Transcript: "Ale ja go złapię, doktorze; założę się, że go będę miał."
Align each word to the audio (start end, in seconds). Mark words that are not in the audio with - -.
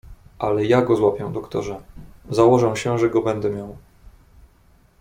"Ale 0.39 0.65
ja 0.65 0.81
go 0.81 0.95
złapię, 0.95 1.29
doktorze; 1.33 1.81
założę 2.29 2.75
się, 2.77 2.99
że 2.99 3.09
go 3.09 3.21
będę 3.21 3.49
miał." 3.49 3.77